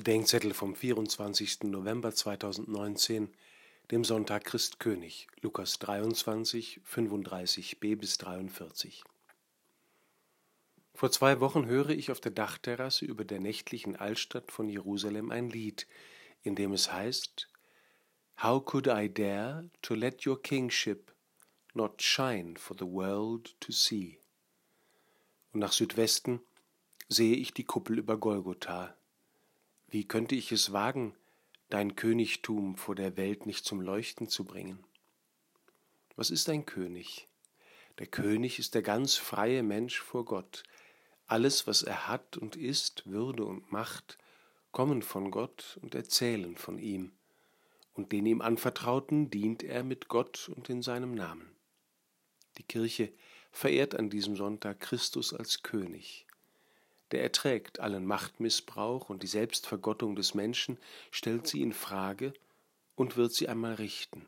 Bedenkzettel 0.00 0.54
vom 0.54 0.74
24. 0.74 1.64
November 1.64 2.14
2019, 2.14 3.28
dem 3.90 4.02
Sonntag 4.02 4.46
Christkönig, 4.46 5.26
Lukas 5.42 5.78
23, 5.78 6.80
35b 6.90 7.96
bis 7.96 8.16
43. 8.16 9.04
Vor 10.94 11.10
zwei 11.10 11.40
Wochen 11.40 11.66
höre 11.66 11.90
ich 11.90 12.10
auf 12.10 12.18
der 12.18 12.32
Dachterrasse 12.32 13.04
über 13.04 13.26
der 13.26 13.40
nächtlichen 13.40 13.94
Altstadt 13.94 14.50
von 14.50 14.70
Jerusalem 14.70 15.30
ein 15.30 15.50
Lied, 15.50 15.86
in 16.44 16.54
dem 16.56 16.72
es 16.72 16.90
heißt 16.90 17.50
How 18.42 18.64
could 18.64 18.86
I 18.86 19.12
dare 19.12 19.68
to 19.82 19.92
let 19.92 20.26
your 20.26 20.40
kingship 20.40 21.12
not 21.74 22.00
shine 22.00 22.56
for 22.56 22.74
the 22.74 22.86
world 22.86 23.54
to 23.60 23.70
see? 23.70 24.18
Und 25.52 25.60
nach 25.60 25.72
Südwesten 25.72 26.40
sehe 27.10 27.36
ich 27.36 27.52
die 27.52 27.64
Kuppel 27.64 27.98
über 27.98 28.16
Golgotha, 28.16 28.96
wie 29.90 30.06
könnte 30.06 30.36
ich 30.36 30.52
es 30.52 30.72
wagen, 30.72 31.16
dein 31.68 31.96
Königtum 31.96 32.76
vor 32.76 32.94
der 32.94 33.16
Welt 33.16 33.44
nicht 33.44 33.64
zum 33.64 33.80
Leuchten 33.80 34.28
zu 34.28 34.44
bringen? 34.44 34.84
Was 36.14 36.30
ist 36.30 36.48
ein 36.48 36.64
König? 36.64 37.26
Der 37.98 38.06
König 38.06 38.60
ist 38.60 38.76
der 38.76 38.82
ganz 38.82 39.16
freie 39.16 39.64
Mensch 39.64 39.98
vor 40.00 40.24
Gott. 40.24 40.62
Alles, 41.26 41.66
was 41.66 41.82
er 41.82 42.06
hat 42.06 42.36
und 42.36 42.54
ist, 42.54 43.06
Würde 43.06 43.44
und 43.44 43.72
Macht, 43.72 44.18
kommen 44.70 45.02
von 45.02 45.32
Gott 45.32 45.78
und 45.82 45.96
erzählen 45.96 46.56
von 46.56 46.78
ihm, 46.78 47.12
und 47.94 48.12
den 48.12 48.26
ihm 48.26 48.40
anvertrauten 48.40 49.28
dient 49.30 49.64
er 49.64 49.82
mit 49.82 50.06
Gott 50.06 50.48
und 50.54 50.68
in 50.68 50.82
seinem 50.82 51.14
Namen. 51.14 51.50
Die 52.58 52.62
Kirche 52.62 53.12
verehrt 53.50 53.96
an 53.96 54.08
diesem 54.08 54.36
Sonntag 54.36 54.78
Christus 54.78 55.34
als 55.34 55.62
König 55.62 56.26
der 57.12 57.22
erträgt 57.22 57.80
allen 57.80 58.06
Machtmissbrauch 58.06 59.10
und 59.10 59.22
die 59.22 59.28
Selbstvergottung 59.28 60.16
des 60.16 60.34
Menschen, 60.34 60.78
stellt 61.10 61.46
sie 61.46 61.62
in 61.62 61.72
Frage 61.72 62.32
und 62.94 63.16
wird 63.16 63.32
sie 63.32 63.48
einmal 63.48 63.74
richten. 63.74 64.26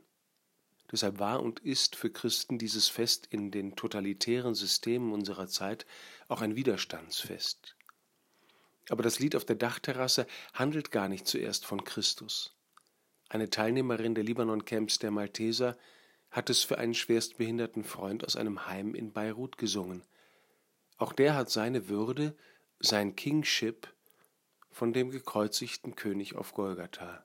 Deshalb 0.91 1.19
war 1.19 1.43
und 1.43 1.61
ist 1.61 1.97
für 1.97 2.11
Christen 2.11 2.59
dieses 2.59 2.89
Fest 2.89 3.27
in 3.31 3.51
den 3.51 3.77
totalitären 3.77 4.55
Systemen 4.55 5.13
unserer 5.13 5.49
Zeit 5.49 5.87
auch 6.29 6.43
ein 6.43 6.55
Widerstandsfest. 6.55 7.77
Aber 8.91 9.03
das 9.03 9.19
Lied 9.19 9.37
auf 9.37 9.47
der 9.47 9.57
Dachterrasse 9.57 10.27
handelt 10.53 10.91
gar 10.91 11.09
nicht 11.09 11.27
zuerst 11.27 11.65
von 11.65 11.85
Christus. 11.85 12.55
Eine 13.31 13.49
Teilnehmerin 13.49 14.15
der 14.15 14.25
Libanon-Camps 14.25 14.99
der 14.99 15.11
Malteser 15.11 15.79
hat 16.31 16.51
es 16.51 16.63
für 16.63 16.77
einen 16.77 16.95
schwerstbehinderten 16.95 17.85
Freund 17.85 18.25
aus 18.25 18.37
einem 18.37 18.67
Heim 18.67 18.95
in 18.95 19.13
Beirut 19.13 19.57
gesungen. 19.57 20.05
Auch 20.99 21.15
der 21.15 21.35
hat 21.35 21.49
seine 21.49 21.89
Würde 21.89 22.37
sein 22.85 23.15
Kingship 23.15 23.93
von 24.71 24.93
dem 24.93 25.11
gekreuzigten 25.11 25.95
König 25.95 26.35
auf 26.35 26.53
Golgatha. 26.53 27.25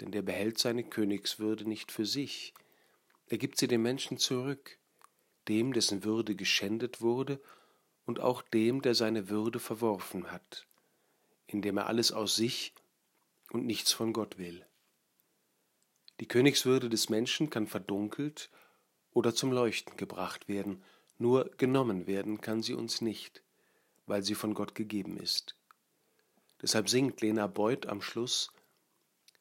Denn 0.00 0.10
der 0.10 0.22
behält 0.22 0.58
seine 0.58 0.84
Königswürde 0.84 1.68
nicht 1.68 1.92
für 1.92 2.06
sich, 2.06 2.54
er 3.26 3.38
gibt 3.38 3.58
sie 3.58 3.68
dem 3.68 3.82
Menschen 3.82 4.18
zurück, 4.18 4.78
dem, 5.48 5.72
dessen 5.72 6.04
Würde 6.04 6.34
geschändet 6.34 7.00
wurde, 7.00 7.40
und 8.06 8.20
auch 8.20 8.42
dem, 8.42 8.82
der 8.82 8.94
seine 8.94 9.28
Würde 9.28 9.58
verworfen 9.58 10.30
hat, 10.30 10.66
indem 11.46 11.78
er 11.78 11.86
alles 11.86 12.12
aus 12.12 12.36
sich 12.36 12.74
und 13.50 13.64
nichts 13.64 13.92
von 13.92 14.12
Gott 14.12 14.36
will. 14.36 14.66
Die 16.20 16.28
Königswürde 16.28 16.88
des 16.88 17.08
Menschen 17.08 17.48
kann 17.48 17.66
verdunkelt 17.66 18.50
oder 19.12 19.34
zum 19.34 19.52
Leuchten 19.52 19.96
gebracht 19.96 20.48
werden, 20.48 20.82
nur 21.18 21.50
genommen 21.56 22.06
werden 22.06 22.40
kann 22.40 22.62
sie 22.62 22.74
uns 22.74 23.00
nicht 23.00 23.43
weil 24.06 24.22
sie 24.22 24.34
von 24.34 24.54
Gott 24.54 24.74
gegeben 24.74 25.16
ist. 25.16 25.56
Deshalb 26.62 26.88
singt 26.88 27.20
Lena 27.20 27.46
Beuth 27.46 27.86
am 27.86 28.00
Schluss 28.00 28.50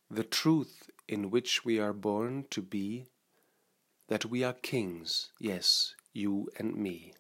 The 0.10 0.24
truth 0.24 0.92
in 1.08 1.32
which 1.32 1.66
we 1.66 1.80
are 1.80 1.94
born 1.94 2.48
to 2.50 2.62
be, 2.62 3.08
that 4.08 4.26
we 4.26 4.46
are 4.46 4.54
kings, 4.54 5.32
yes, 5.40 5.96
you 6.14 6.50
and 6.58 6.76
me. 6.76 7.14